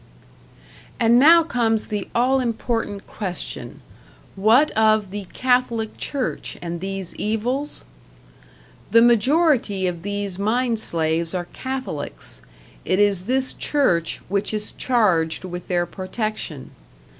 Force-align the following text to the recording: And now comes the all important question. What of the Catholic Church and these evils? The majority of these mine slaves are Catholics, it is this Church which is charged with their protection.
And 0.99 1.19
now 1.19 1.43
comes 1.43 1.85
the 1.85 2.07
all 2.15 2.39
important 2.39 3.05
question. 3.05 3.81
What 4.35 4.71
of 4.71 5.11
the 5.11 5.27
Catholic 5.31 5.95
Church 5.95 6.57
and 6.59 6.81
these 6.81 7.13
evils? 7.17 7.85
The 8.89 9.03
majority 9.03 9.85
of 9.85 10.01
these 10.01 10.39
mine 10.39 10.77
slaves 10.77 11.35
are 11.35 11.45
Catholics, 11.53 12.41
it 12.83 12.97
is 12.97 13.25
this 13.25 13.53
Church 13.53 14.21
which 14.27 14.55
is 14.55 14.71
charged 14.71 15.45
with 15.45 15.67
their 15.67 15.85
protection. 15.85 16.71